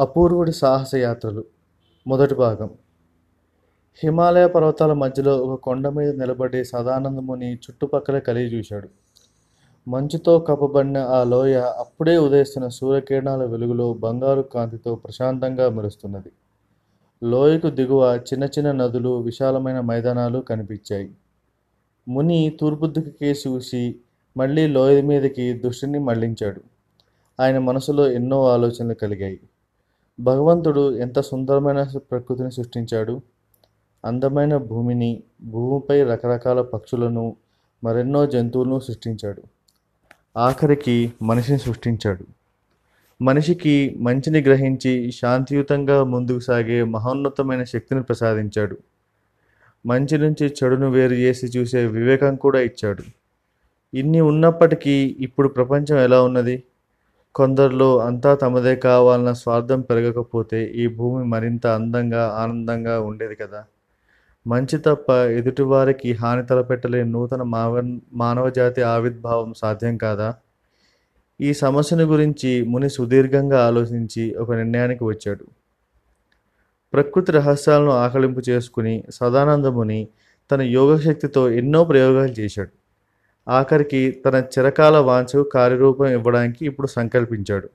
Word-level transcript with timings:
అపూర్వుడి 0.00 0.52
సాహసయాత్రలు. 0.52 1.44
మొదటి 2.06 2.34
భాగం. 2.34 2.70
హిమాలయ 4.02 4.46
పర్వతాల 4.46 4.92
మధ్యలో 4.92 5.36
ఒక 5.36 5.60
కొండ 5.60 5.88
మీద 5.88 6.18
నిలబడి 6.18 6.64
సదానందముని 6.64 7.54
చుట్టుపక్కల 7.54 8.18
కలిగి 8.18 8.58
చూశాడు. 8.58 8.88
మంచుతో 9.88 10.38
కప్పబడిన 10.38 10.98
ఆ 10.98 11.24
లోయ 11.24 11.54
అప్పుడే 11.54 12.18
ఉదయిస్తున్న 12.18 12.68
సూర్యకిరణాల 12.68 13.44
వెలుగులో 13.44 13.94
బంగారు 13.94 14.42
కాంతితో 14.42 14.94
ప్రశాంతంగా 14.94 15.68
మెరుస్తున్నది. 15.68 16.32
లోయకు 17.22 17.70
దిగువ 17.70 18.20
చిన్న 18.32 18.44
చిన్న 18.44 18.72
నదులు 18.72 19.20
విశాలమైన 19.20 19.80
మైదానాలు 19.80 20.38
కనిపించాయి. 20.38 21.10
ముని 22.08 22.56
తూర్పు 22.60 22.86
దిక్కుకే 22.86 23.34
చూసి 23.46 23.96
మళ్ళీ 24.36 24.66
లోయ 24.66 25.02
మీదకి 25.02 25.52
దృష్టిని 25.52 25.98
మళ్ళించాడు. 25.98 26.60
ఆయన 27.40 27.58
మనసులో 27.58 28.10
ఎన్నో 28.10 28.48
ఆలోచనలు 28.48 28.94
కలిగాయి. 28.94 29.40
భగవంతుడు 30.20 30.96
ఎంత 30.96 31.20
సుందరమైన 31.20 31.82
ప్రకృతిని 31.82 32.52
సృష్టించాడు. 32.52 33.20
అందమైన 34.04 34.56
భూమిని 34.56 35.22
భూమిపై 35.42 36.02
రకరకాల 36.02 36.60
పక్షులను 36.60 37.36
మరెన్నో 37.84 38.26
జంతువులను 38.26 38.78
సృష్టించాడు. 38.78 39.42
ఆఖరికి 40.36 41.12
మనిషిని 41.22 41.58
సృష్టించాడు. 41.58 42.24
మనిషికి 43.22 43.96
మంచిని 43.98 44.40
గ్రహించి 44.40 45.12
శాంతియుతంగా 45.12 46.04
ముందుకు 46.04 46.40
సాగే 46.40 46.84
మహోన్నతమైన 46.84 47.64
శక్తిని 47.64 48.02
ప్రసాదించాడు. 48.02 48.76
మంచి 49.86 50.18
నుంచి 50.18 50.54
చెడును 50.64 50.90
వేరు 50.90 51.12
చేసి 51.12 51.46
చూసే 51.46 51.86
వివేకం 51.86 52.36
కూడా 52.36 52.60
ఇచ్చాడు. 52.60 53.02
ఇన్ని 53.94 54.20
ఉన్నప్పటికీ 54.20 55.16
ఇప్పుడు 55.20 55.48
ప్రపంచం 55.48 55.96
ఎలా 55.98 56.22
ఉన్నది? 56.22 56.62
కొందరిలో 57.34 57.98
అంతా 57.98 58.34
తమదే 58.34 58.76
కావాలన్న 58.76 59.32
స్వార్థం 59.32 59.80
పెరగకపోతే 59.80 60.64
ఈ 60.64 60.86
భూమి 60.86 61.24
మరింత 61.24 61.66
అందంగా 61.66 62.28
ఆనందంగా 62.28 63.00
ఉండేది 63.00 63.34
కదా? 63.34 63.64
మంచి 64.46 64.78
తప్ప 64.78 65.10
ఎదుటివారికి 65.10 66.12
హాని 66.12 66.46
తలపెట్టలేని 66.46 67.10
నూతన 67.10 67.42
మావ 67.42 67.82
మానవజాతి 68.12 68.82
ఆవిర్భావం 68.82 69.54
సాధ్యం 69.54 69.96
కాదా? 69.96 70.34
ఈ 71.40 71.52
సమస్యను 71.52 72.04
గురించి 72.04 72.64
ముని 72.64 72.90
సుదీర్ఘంగా 72.90 73.66
ఆలోచించి 73.66 74.34
ఒక 74.34 74.52
నిర్ణయానికి 74.52 75.04
వచ్చాడు. 75.04 75.44
ప్రకృతి 76.92 77.32
రహస్యాలను 77.32 77.90
ఆకలింపు 77.90 78.42
చేసుకుని 78.48 79.04
సదానందముని 79.10 80.08
తన 80.50 80.62
యోగశక్తితో 80.62 81.50
ఎన్నో 81.50 81.84
ప్రయోగాలు 81.84 82.32
చేశాడు. 82.40 82.83
ఆఖరికి 83.48 84.10
తన 84.10 84.34
చిరకాల 84.34 84.96
వాంఛకు 84.98 85.42
కార్యరూపం 85.42 86.06
ఇవ్వడానికి 86.06 86.66
ఇప్పుడు 86.66 86.86
సంకల్పించాడు. 86.86 87.68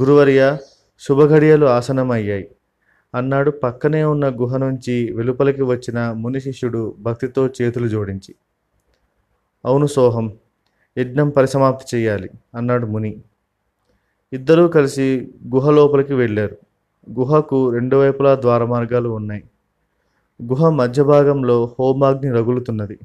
గురువర్య 0.00 0.58
శుభఘడియలు 1.00 1.66
ఆసనమయ్యాయి 1.66 2.48
అన్నాడు 3.14 3.50
పక్కనే 3.50 4.04
ఉన్న 4.04 4.28
గుహ 4.28 4.56
నుంచి 4.56 5.12
వెలుపలికి 5.12 5.62
వచ్చిన 5.62 6.12
ముని 6.12 6.40
శిష్యుడు 6.40 6.94
భక్తితో 6.98 7.46
చేతులు 7.46 7.88
జోడించి. 7.88 8.34
అవును 9.64 9.86
సోహం 9.86 10.32
యజ్ఞం 10.98 11.30
పరిసమాప్తి 11.30 11.96
చేయాలి 11.96 12.30
అన్నాడు 12.54 12.86
ముని. 12.86 13.22
ఇద్దరూ 14.32 14.68
కలిసి 14.68 15.32
గుహ 15.54 15.70
లోపలికి 15.70 16.14
వెళ్ళారు. 16.14 16.56
గుహకు 17.18 17.70
రెండు 17.70 17.96
వైపులా 17.96 18.34
ద్వార 18.34 18.64
మార్గాలు 18.64 19.08
ఉన్నాయి. 19.08 19.44
గుహ 20.42 20.70
మధ్య 20.70 21.02
భాగంలో 21.02 21.76
హోమాగ్ని 21.78 22.30
రగులుతున్నది. 22.30 22.98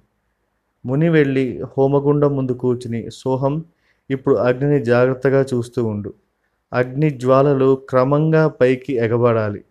ముని 0.85 1.09
వెళ్ళి 1.09 1.61
హోమగుండం 1.77 2.35
ముందు 2.35 2.51
కూర్చుని 2.51 3.11
సోహం 3.11 3.65
ఇప్పుడు 4.09 4.35
అగ్నిని 4.35 4.85
జాగ్రత్తగా 4.85 5.45
చూస్తూ 5.53 5.85
ఉండు. 5.85 6.13
అగ్ని 6.73 7.09
జ్వాలలు 7.09 7.75
క్రమంగా 7.89 8.47
పైకి 8.47 8.93
ఎగబడాలి. 8.93 9.63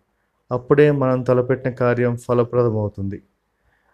అప్పుడే 0.51 0.91
మనం 0.91 1.21
తలపెట్టిన 1.21 1.71
కార్యం 1.71 2.17
ఫలప్రదమవుతుంది. 2.17 3.21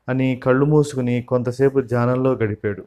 అని 0.10 0.36
కళ్ళు 0.44 0.66
మూసుకుని 0.66 1.22
కొంతసేపు 1.22 1.82
ధ్యానంలో 1.82 2.34
గడిపాడు. 2.34 2.84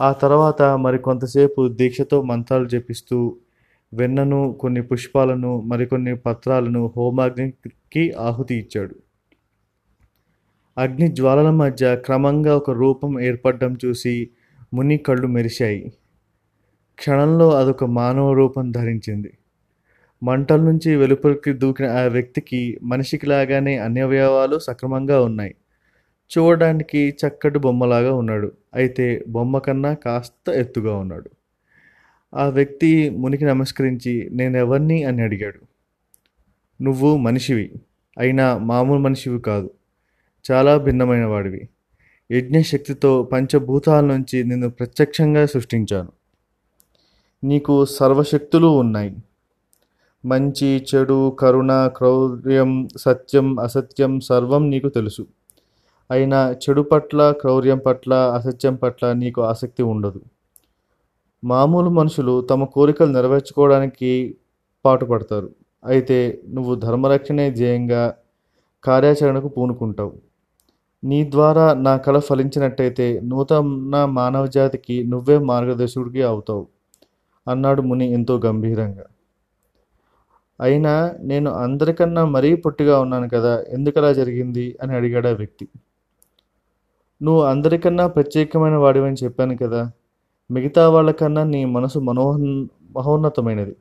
ఆ 0.00 0.12
తర్వాత 0.12 0.62
మరి 0.62 0.98
కొంతసేపు 0.98 1.68
దీక్షతో 1.68 2.22
మంత్రాలు 2.22 2.68
జపిస్తూ 2.68 3.36
వెన్నను 3.94 4.56
కొన్ని 4.60 4.82
పుష్పాలను 4.82 5.60
మరికొన్ని 5.60 6.16
పత్రాలను 6.16 6.92
హోమాగ్నికి 6.96 8.12
ఆహుతి 8.12 8.54
ఇచ్చాడు. 8.54 8.94
అగ్ని 10.80 11.08
జ్వాలల 11.08 11.50
మధ్య 11.50 11.96
క్రమంగా 11.96 12.56
ఒక 12.56 12.70
రూపం 12.70 13.20
ఏర్పడడం 13.20 13.76
చూసి 13.84 14.30
ముని 14.74 14.96
కళ్ళు 14.96 15.26
మెరిశాయి. 15.26 15.92
క్షణంలో 16.98 17.50
అదొక 17.50 17.84
మానవ 17.84 18.32
రూపం 18.32 18.72
ధరించింది. 18.72 19.38
మంటల 20.22 20.60
నుంచి 20.60 20.96
వెలుపలికి 20.96 21.52
దూకిన 21.52 21.86
ఆ 21.86 22.00
వ్యక్తికి 22.00 22.78
మనిషికి 22.82 23.26
లాగానే 23.26 23.78
అన్ని 23.78 24.00
అవయవాలు 24.00 24.58
సక్రమంగా 24.58 25.22
ఉన్నాయి. 25.22 25.54
చూడడానికి 26.38 27.14
చక్కటి 27.26 27.58
బొమ్మలాగా 27.58 28.14
ఉన్నాడు. 28.14 28.52
అయితే 28.74 29.24
బొమ్మ 29.28 29.58
కన్నా 29.58 29.94
కాస్త 29.94 30.50
ఎత్తుగా 30.50 30.96
ఉన్నాడు. 30.96 31.30
ఆ 32.34 32.48
వ్యక్తి 32.48 33.10
మునికి 33.10 33.44
నమస్కరించి 33.44 34.30
నేనెవరిని? 34.32 35.04
అని 35.04 35.22
అడిగాడు. 35.22 35.60
నువ్వు 36.82 37.16
మనిషివి. 37.16 37.72
అయినా 38.18 38.58
మామూలు 38.58 39.00
మనిషివి 39.00 39.40
కాదు. 39.40 39.70
చాలా 40.50 40.76
భిన్నమైన 40.76 41.24
వాడివి 41.24 41.68
యజ్ఞశక్తితో 42.30 43.22
పంచభూతాల 43.22 44.04
నుంచి 44.04 44.44
నిన్ను 44.44 44.70
ప్రత్యక్షంగా 44.70 45.46
సృష్టించాను. 45.46 46.12
నీకు 47.44 47.84
సర్వశక్తులు 47.84 48.66
ఉన్నాయి. 48.66 49.16
మంచి 50.24 50.86
చెడు 50.94 51.30
కరుణ 51.30 51.86
క్రౌర్యం 51.96 52.88
సత్యం 52.96 53.60
అసత్యం 53.60 54.20
సర్వం 54.20 54.70
నీకు 54.70 54.88
తెలుసు. 54.88 55.26
అయినా 56.10 56.50
చెడు 56.50 56.82
పట్ల 56.82 57.30
క్రౌర్యం 57.30 57.78
పట్ల 57.78 58.14
అసత్యం 58.14 58.74
పట్ల 58.74 59.12
నీకు 59.12 59.42
ఆసక్తి 59.42 59.82
ఉండదు. 59.82 60.20
మామూలు 61.44 61.90
మనుషులు 61.90 62.40
తమ 62.40 62.64
కోరికలు 62.64 63.12
నెరవేర్చుకోవడానికి 63.12 64.36
పాటుపడతారు. 64.84 65.50
అయితే 65.86 66.40
నువ్వు 66.48 66.74
ధర్మరక్షణే 66.74 67.50
ధ్యేయంగా 67.50 68.14
కార్యాచరణకు 68.84 69.48
పూనుకుంటావు. 69.48 70.29
నీ 71.02 71.30
ద్వారా 71.30 71.74
నా 71.74 71.96
కళ 71.96 72.18
ఫలించినట్టయితే 72.18 73.20
నూతన 73.22 74.04
మానవజాతికి 74.18 74.96
నువ్వే 75.04 75.38
మార్గదర్శకుడికి 75.38 76.22
అవుతావు 76.22 76.64
అన్నాడు 77.46 77.82
ముని 77.82 78.06
ఎంతో 78.12 78.34
గంభీరంగా. 78.38 79.06
అయినా 80.60 80.94
నేను 81.20 81.50
అందరికన్నా 81.50 82.24
మరీ 82.24 82.54
పొట్టిగా 82.54 83.00
ఉన్నాను 83.00 83.28
కదా 83.28 83.64
ఎందుకలా 83.68 84.12
జరిగింది 84.12 84.76
అని 84.82 84.94
అడిగాడు 84.94 85.28
ఆ 85.28 85.32
వ్యక్తి. 85.32 85.66
నువ్వు 87.20 87.42
అందరికన్నా 87.42 88.06
ప్రత్యేకమైన 88.06 88.76
వాడివని 88.76 89.16
చెప్పాను 89.24 89.56
కదా 89.56 89.80
మిగతా 90.50 90.88
వాళ్ళకన్నా 90.88 91.44
నీ 91.44 91.64
మనసు 91.64 91.98
మనోహన్ 91.98 92.68
మహోన్నతమైనది. 92.96 93.74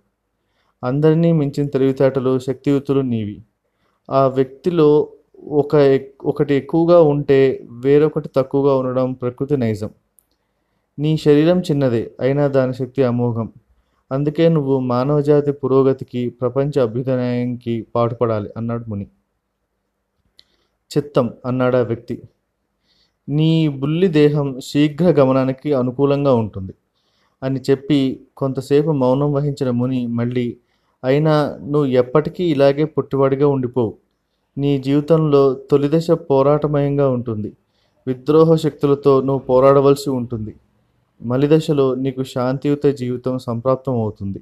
అందరినీ 0.84 1.32
మించిన 1.32 1.68
తెలివితేటలు 1.68 2.40
శక్తియుతులు 2.40 3.02
నీవి. 3.02 3.38
ఆ 4.10 4.28
వ్యక్తిలో 4.28 4.90
ఒక 5.44 6.00
ఒకటి 6.26 6.54
ఎక్కువగా 6.54 7.02
ఉంటే 7.02 7.68
వేరొకటి 7.72 8.30
తక్కువగా 8.36 8.76
ఉండడం 8.76 9.14
ప్రకృతి 9.14 9.58
నైజం. 9.58 9.90
నీ 11.00 11.18
శరీరం 11.18 11.60
చిన్నదే 11.60 12.12
అయినా 12.20 12.48
దాని 12.48 12.74
శక్తి 12.74 13.04
అమోఘం. 13.04 13.54
అందుకే 14.12 14.50
నువ్వు 14.50 14.80
మానవజాతి 14.80 15.52
పురోగతికి 15.52 16.30
ప్రపంచ 16.30 16.80
అభ్యుదయానికి 16.80 17.88
పాటుపడాలి 17.96 18.50
అన్నాడు 18.58 18.86
ముని. 18.90 19.08
చిత్తం 20.98 21.34
అన్నాడా 21.46 21.82
వ్యక్తి. 21.82 22.22
నీ 23.30 23.68
బుల్లి 23.68 24.08
దేహం 24.08 24.60
శీఘ్ర 24.60 25.06
గమనానికి 25.06 25.74
అనుకూలంగా 25.74 26.34
ఉంటుంది. 26.34 26.74
అని 27.44 27.60
చెప్పి 27.70 28.22
కొంతసేపు 28.38 28.92
మౌనం 28.92 29.34
వహించిన 29.34 29.70
ముని 29.70 30.08
మళ్ళీ 30.08 30.58
అయినా 31.04 31.58
నువ్వు 31.62 31.86
ఎప్పటికీ 31.86 32.44
ఇలాగే 32.44 32.86
పుట్టివాడిగా 32.86 33.48
ఉండిపోవు. 33.48 34.09
నీ 34.60 34.72
జీవితంలో 34.80 35.54
తొలిదశ 35.54 36.12
పోరాటమయంగా 36.12 37.10
ఉంటుంది. 37.10 37.50
విద్రోహ 38.08 38.56
శక్తులతో 38.56 39.22
నువ్వు 39.22 39.40
పోరాడవలసి 39.40 40.10
ఉంటుంది. 40.10 40.56
మలిదశలో 41.22 41.96
నీకు 41.96 42.24
శాంతియుత 42.24 42.86
జీవితం 42.86 43.38
సంప్రాప్తం 43.38 43.94
అవుతుంది. 43.94 44.40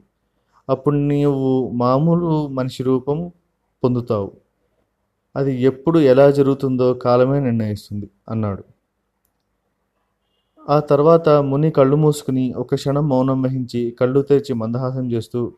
అప్పుడు 0.70 0.96
నీవు 0.96 1.72
మామూలు 1.74 2.48
మనిషి 2.48 2.84
రూపం 2.84 3.32
పొందుతావు. 3.84 4.32
అది 5.36 5.62
ఎప్పుడు 5.62 6.00
ఎలా 6.00 6.32
జరుగుతుందో 6.32 6.94
కాలమే 6.94 7.40
నిర్ణయిస్తుంది 7.40 8.10
అన్నాడు. 8.30 8.64
ఆ 10.70 10.80
తర్వాత 10.80 11.30
ముని 11.30 11.70
కళ్ళు 11.72 11.96
మూసుకుని 11.96 12.54
ఒక 12.58 12.76
క్షణం 12.76 13.10
మౌనం 13.10 13.42
వహించి 13.42 13.82
కళ్ళు 14.00 14.22
తెరిచి 14.22 14.54
మందహాసం 14.54 15.12
చేస్తూ 15.12 15.52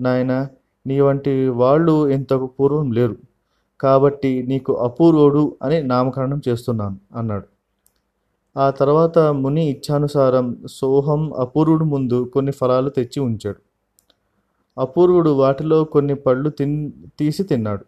నాయన 0.00 0.48
నీ 0.86 1.00
వంటి 1.00 1.48
వాళ్ళు 1.48 2.08
ఇంతకు 2.08 2.46
పూర్వం 2.46 2.92
లేరు. 2.92 3.16
కాబట్టి 3.80 4.30
నీకు 4.48 4.72
అపూర్వుడు 4.86 5.56
అని 5.62 5.78
నామకరణం 5.82 6.40
చేస్తున్నాను 6.48 6.98
అన్నాడు. 7.16 7.46
ఆ 8.56 8.66
తర్వాత 8.70 9.18
ముని 9.18 9.64
ఇచ్ఛానుసారం 9.70 10.46
సోహం 10.70 11.22
అపూర్వుడు 11.34 11.84
ముందు 11.84 12.18
కొన్ని 12.34 12.52
ఫలాలు 12.52 12.90
తెచ్చి 12.90 13.20
ఉంచాడు. 13.20 13.60
అపూర్వుడు 14.76 15.30
వాటిలో 15.30 15.84
కొన్ని 15.84 16.14
పళ్ళు 16.14 16.50
తిన్ 16.50 16.76
తీసి 17.18 17.42
తిన్నాడు. 17.42 17.84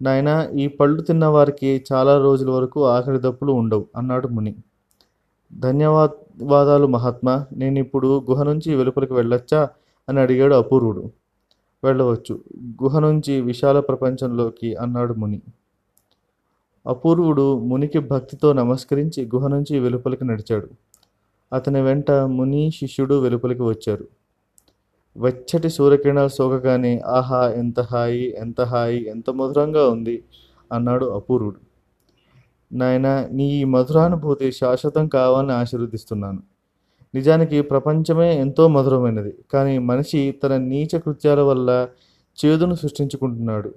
నాయనా 0.00 0.34
ఈ 0.62 0.66
పళ్ళు 0.68 1.02
తిన్న 1.02 1.24
వారికి 1.26 1.84
చాలా 1.92 2.14
రోజుల 2.18 2.50
వరకు 2.50 2.80
ఆఖరి 2.86 3.18
దప్పులు 3.18 3.52
ఉండవు 3.52 3.84
అన్నాడు 3.96 4.28
ముని. 4.28 4.52
ధన్యవాదాలు 5.52 6.86
మహాత్మా 6.86 7.46
నేను 7.52 7.78
ఇప్పుడు 7.78 8.08
గుహ 8.30 8.42
నుంచి 8.42 8.74
వెలుపలికి 8.74 9.12
వెళ్ళొచ్చా 9.12 9.60
అని 10.08 10.20
అడిగాడు 10.20 10.54
అపూర్వుడు. 10.54 11.02
వెళ్ళవచ్చు. 11.84 12.44
గుహ 12.82 12.98
నుంచి 12.98 13.40
విశాల 13.40 13.80
ప్రపంచంలోకి 13.80 14.74
అన్నాడు 14.74 15.14
ముని. 15.14 15.40
అపూర్వుడు 16.86 17.58
మునికి 17.58 17.98
భక్తితో 17.98 18.52
నమస్కరించి 18.52 19.24
గుహ 19.24 19.48
నుంచి 19.48 19.78
వెలుపలికి 19.78 20.24
నడిచాడు. 20.24 20.68
అతని 21.52 21.80
వెంట 21.80 22.10
ముని 22.10 22.70
శిష్యుడు 22.70 23.14
వెలుపలికి 23.14 23.62
వచ్చారు. 23.62 24.08
వెచ్చటి 25.16 25.68
సూర్యకిరణాలు 25.68 26.28
సోకగానే 26.28 26.98
ఆహా 26.98 27.48
ఎంత 27.48 27.80
హాయి 27.80 28.34
ఎంత 28.38 28.60
హాయి 28.60 29.08
ఎంత 29.08 29.30
మధురంగా 29.30 29.88
ఉంది 29.88 30.24
అన్నాడు 30.72 31.06
అపూర్వుడు. 31.06 31.60
నాయన 32.72 33.28
నీ 33.32 33.50
ఈ 33.52 33.64
మధురానుభూతి 33.64 34.52
శాశ్వతం 34.52 35.08
కావాలని 35.08 35.52
ఆశీర్వదిస్తున్నాను. 35.52 36.51
నిజానికి 37.14 37.62
ప్రపంచమే 37.62 38.40
ఎంతో 38.40 38.68
మధురమైనది. 38.68 39.34
కానీ 39.52 39.78
మనిషి 39.78 40.34
తన 40.42 40.56
నీచ 40.56 40.98
కృత్యాల 40.98 41.40
వల్ల 41.40 41.88
చేదును 42.38 42.74
సృష్టించుకుంటున్నాడు. 42.74 43.74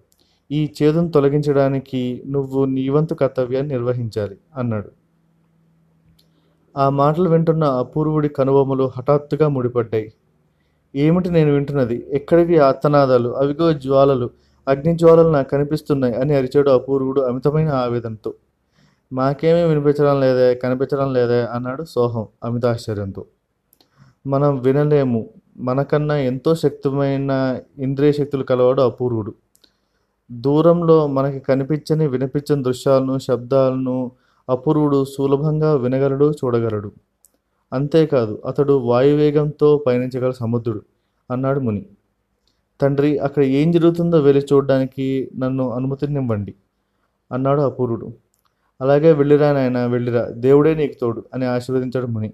ఈ 0.51 0.73
చేదును 0.83 1.11
తొలగించడానికి 1.11 2.23
నువ్వు 2.27 2.65
నీ 2.65 2.89
వంతు 2.89 3.13
కర్తవ్యాన్ని 3.13 3.73
నిర్వహించాలి 3.73 4.37
అన్నాడు. 4.57 4.89
ఆ 6.77 6.89
మాటలు 6.89 7.29
వింటున్న 7.29 7.63
అపూర్వుడి 7.63 8.29
కనుబొమ్మలు 8.29 8.91
హఠాత్తుగా 8.97 9.47
ముడిపడ్డాయి. 9.47 10.13
ఏమిటి 10.95 11.29
నేను 11.29 11.51
వింటున్నది? 11.51 12.05
ఎక్కడివి 12.09 12.57
అత్తనాదాలు? 12.57 13.29
అవిగో 13.29 13.73
జ్వాలలు. 13.73 14.29
అగ్ని 14.67 14.95
జ్వాలలు 14.95 15.29
నాకు 15.29 15.49
కనిపిస్తున్నాయి 15.49 16.15
అని 16.15 16.35
అరిచాడు 16.35 16.69
అపూర్వుడు 16.69 17.21
అమితమైన 17.21 17.69
ఆవేదనతో. 17.69 18.33
మాకేమీ 19.13 19.63
వినిపించడం 19.63 20.19
లేదే 20.19 20.55
కనిపించడం 20.55 21.13
లేదే 21.13 21.45
అన్నాడు 21.45 21.83
సోహం 21.83 22.27
అమితాశ్చర్యంతో. 22.43 23.25
మనం 24.27 24.59
వినలేము. 24.59 25.29
మనకన్నా 25.57 26.17
ఎంతో 26.17 26.55
శక్తిమైన 26.55 27.59
ఇంద్రియ 27.77 28.11
శక్తులు 28.11 28.43
కలవాడు 28.43 28.81
అపూర్వుడు. 28.81 29.33
దూరంలో 30.31 31.07
మనకి 31.07 31.39
కనిపించని 31.39 32.07
వినిపించని 32.07 32.63
దృశ్యాలను 32.63 33.19
శబ్దాలను 33.19 34.11
అపూర్వుడు 34.49 35.05
సులభంగా 35.05 35.75
వినగలడు 35.75 36.31
చూడగలడు. 36.31 36.91
అంతేకాదు 37.73 38.41
అతడు 38.45 38.73
వాయువేగంతో 38.73 39.83
పయనించగల 39.87 40.31
సముద్రుడు 40.31 40.81
అన్నాడు 41.31 41.59
ముని. 41.59 41.85
తండ్రి 42.81 43.17
అక్కడ 43.17 43.43
ఏం 43.43 43.71
జరుగుతుందో 43.71 44.19
వెళ్ళి 44.19 44.45
చూడడానికి 44.53 45.31
నన్ను 45.37 45.71
అనుమతినివ్వండి 45.71 46.53
అన్నాడు 47.31 47.61
అపూర్వుడు. 47.61 48.13
అలాగే 48.81 49.13
వెళ్ళిరా 49.13 49.53
నాయన 49.53 49.85
వెళ్ళిరా. 49.85 50.29
దేవుడే 50.29 50.75
నీకు 50.75 50.93
తోడు 51.01 51.23
అని 51.33 51.45
ఆశీర్వదించాడు 51.45 52.05
ముని. 52.05 52.33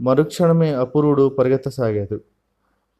మరుక్షణమే 0.00 0.72
అపూర్వుడు 0.72 1.28
పరిగెత్తసాగాడు. 1.28 2.20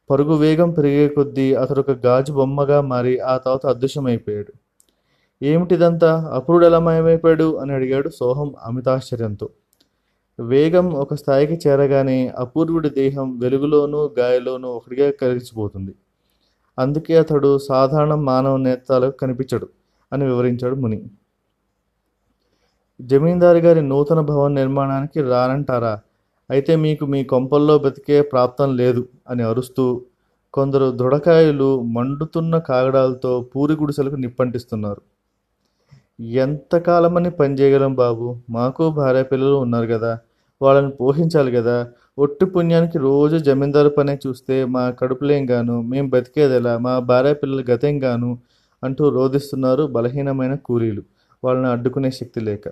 పరుగు 0.09 0.33
వేగం 0.33 0.71
పెరిగే 0.71 1.09
కొద్దీ 1.09 1.53
అతడు 1.53 1.79
ఒక 1.79 1.91
గాజు 1.91 2.33
బొమ్మగా 2.33 2.81
మారి 2.81 3.19
ఆ 3.19 3.37
తర్వాత 3.37 3.65
అదృశ్యమైపోయాడు. 3.65 4.53
ఏమిటిదంతా? 5.43 6.31
అపూర్వుడు 6.33 6.65
ఎలా 6.65 6.79
మాయమైపోయాడు? 6.79 7.55
అని 7.55 7.73
అడిగాడు 7.73 8.09
సోహం 8.09 8.53
అమితాశ్చర్యంతో. 8.63 9.49
వేగం 10.39 10.93
ఒక 10.93 11.13
స్థాయికి 11.13 11.69
చేరగానే 11.69 12.27
అపూర్వుడి 12.27 12.89
దేహం 12.89 13.39
వెలుగులోనూ 13.39 14.15
గాయలోనూ 14.19 14.69
ఒకటిగా 14.69 15.11
కలిసిపోతుంది. 15.11 15.95
అందుకే 16.79 17.17
అతడు 17.17 17.57
సాధారణ 17.57 18.13
మానవ 18.13 18.57
నేత్రాలకు 18.57 19.17
కనిపించడు 19.17 19.69
అని 20.13 20.25
వివరించాడు 20.25 20.75
ముని. 20.75 21.03
జమీందారు 22.99 23.57
గారి 23.57 23.81
నూతన 23.81 24.19
భవన 24.19 24.51
నిర్మాణానికి 24.53 25.21
రానంటారా? 25.21 25.93
అయితే 26.49 26.75
మీకు 26.75 27.05
మీ 27.05 27.23
కొంపల్లో 27.23 27.77
బతికే 27.77 28.21
ప్రాప్తం 28.21 28.69
లేదు 28.77 29.07
అని 29.29 29.43
అరుస్తూ 29.43 30.01
కొందరు 30.53 30.91
దృఢకాయలు 30.91 31.81
మండుతున్న 31.81 32.57
కాగడాలతో 32.59 33.31
పూరి 33.51 33.73
గుడిసెలకు 33.73 34.15
నిప్పంటిస్తున్నారు. 34.15 35.01
ఎంతకాలమని 36.43 37.31
పనిచేయగలం 37.31 37.93
బాబు? 37.95 38.35
మాకు 38.49 38.89
భార్య 38.89 39.23
పిల్లలు 39.23 39.55
ఉన్నారు 39.55 39.87
కదా 39.87 40.11
వాళ్ళని 40.61 40.91
పోషించాలి 40.91 41.51
కదా 41.51 41.77
ఒట్టి 42.19 42.45
పుణ్యానికి 42.45 42.97
రోజు 42.97 43.37
జమీందారు 43.37 43.89
పనే 43.89 44.19
చూస్తే 44.27 44.65
మా 44.65 44.83
కడుపులేం 44.91 45.49
గాను 45.49 45.81
మేం 45.81 46.09
బతికేదెలా 46.09 46.77
మా 46.77 46.99
భార్య 46.99 47.33
పిల్లల 47.33 47.61
గతేం 47.71 48.03
గాను 48.03 48.31
అంటూ 48.83 49.09
రోధిస్తున్నారు 49.09 49.83
బలహీనమైన 49.83 50.55
కూలీలు. 50.67 51.03
వాళ్ళని 51.43 51.67
అడ్డుకునే 51.67 52.11
శక్తి 52.11 52.39
లేక. 52.39 52.65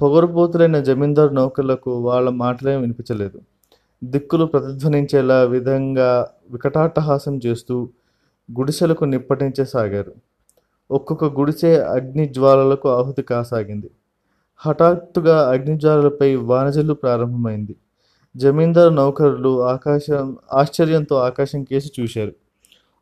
పొగరుపోతులైన 0.00 0.78
జమీందారు 0.80 1.32
నౌకర్లకు 1.34 1.90
వాళ్ళ 1.90 2.28
మాటలేం 2.28 2.80
వినిపించలేదు. 2.80 3.40
దిక్కులు 4.04 4.44
ప్రతిధ్వనించేలా 4.44 5.42
విధంగా 5.42 6.28
వికటాట్టహాసం 6.50 7.40
చేస్తూ 7.46 7.88
గుడిసెలకు 8.58 9.04
నిప్పటించసాగారు 9.04 10.12
ఒక్కొక్క 10.90 11.24
గుడిసె 11.24 11.76
అగ్ని 11.76 12.28
జ్వాలలకు 12.28 12.88
ఆహుతి 12.88 13.22
కాసాగింది. 13.22 13.90
హఠాత్తుగా 14.56 15.50
అగ్నిజ్వాలలపై 15.50 16.34
వానజల్లు 16.34 16.94
ప్రారంభమైంది. 16.94 17.76
జమీందారు 18.36 18.90
నౌకరులు 18.94 19.62
ఆకాశం 19.62 20.36
ఆశ్చర్యంతో 20.52 21.16
ఆకాశం 21.16 21.64
కేసి 21.64 21.90
చూశారు. 22.00 22.32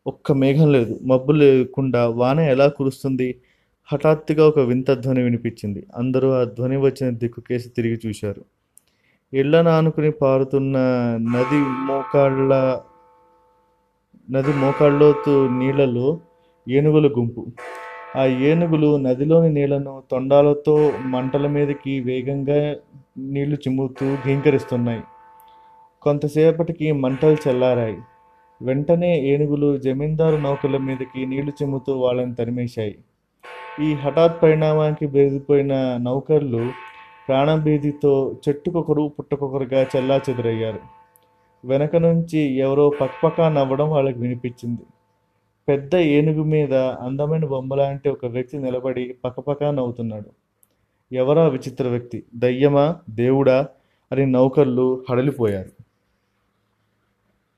ఒక్క 0.07 0.33
మేఘం 0.33 0.73
లేదు 0.73 0.99
మబ్బు 1.03 1.33
లేకుండా 1.33 2.07
వాన 2.09 2.41
ఎలా 2.41 2.69
కురుస్తుంది? 2.69 3.42
హఠాత్తుగా 3.87 4.49
ఒక 4.49 4.59
వింత 4.59 4.93
ధ్వని 4.93 5.23
వినిపించింది. 5.23 5.87
అందరూ 5.97 6.31
ఆ 6.31 6.45
ధ్వని 6.45 6.77
వచ్చిన 6.77 7.11
దిక్కుకేసి 7.11 7.69
తిరిగి 7.69 7.99
చూశారు. 8.07 8.45
ఇళ్ళ 9.33 9.69
ఆనుకుని 9.69 10.11
పారుతున్న 10.11 10.77
నది 11.21 11.59
మోకాళ్ళ 11.59 12.81
నది 14.31 14.53
మోకాళ్ళలోతు 14.53 15.49
నీళ్ళలో 15.49 16.21
ఏనుగుల 16.69 17.07
గుంపు. 17.07 17.47
ఆ 18.17 18.25
ఏనుగులు 18.25 18.97
నదిలోని 18.97 19.55
నీళ్ళను 19.55 20.03
తొండాలతో 20.11 20.93
మంటల 21.05 21.47
మీదకి 21.47 22.01
వేగంగా 22.01 22.77
నీళ్ళు 23.19 23.57
చిమ్ముతూ 23.57 24.17
ఘీంకరిస్తున్నాయి. 24.25 25.01
కొంతసేపటికి 26.03 26.93
మంటలు 26.93 27.37
చల్లారాయి. 27.49 27.99
వెంటనే 28.63 29.21
ఏనుగులు 29.21 29.79
జమీందారు 29.79 30.37
నౌకల 30.37 30.77
మీదకి 30.77 31.27
నీళ్ళు 31.27 31.53
చిమ్ముతూ 31.63 31.99
వాళ్ళని 31.99 32.35
తరిమేశాయి. 32.35 32.99
ఈ 33.81 33.93
హఠాత్ 33.95 34.43
పరిణామానికి 34.43 35.07
బెదిరిపోయిన 35.07 35.97
నౌకర్లు 35.97 36.71
ప్రాణభీతితో 37.29 38.37
చెట్టుకొకరు 38.49 39.13
పుట్టకొకరుగా 39.19 39.87
చెల్లా 39.97 40.21
చెదురయ్యారు 40.31 40.79
వెనక 41.65 41.97
నుంచి 41.97 42.39
ఎవరో 42.39 42.91
పక్పకా 43.01 43.49
నవ్వడం 43.49 43.91
వాళ్ళకి 43.91 44.19
వినిపించింది. 44.19 44.81
పెద్ద 45.69 45.97
ఏనుగు 45.97 46.43
మీద 46.43 46.75
అందమైన 46.75 47.45
బొమ్మలాంటి 47.45 48.09
ఒక 48.09 48.27
వ్యక్తి 48.27 48.59
నిలబడి 48.59 49.15
పకపకా 49.25 49.71
నవ్వుతున్నాడు. 49.71 50.31
ఎవరా 51.15 51.49
విచిత్ర 51.49 51.89
వ్యక్తి? 51.89 52.23
దయ్యమా? 52.35 52.97
దేవుడా? 53.11 53.69
అని 54.13 54.27
నౌకర్లు 54.27 55.05
హడలిపోయారు. 55.11 55.82